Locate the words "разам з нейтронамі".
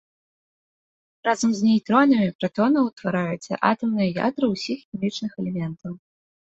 1.29-2.31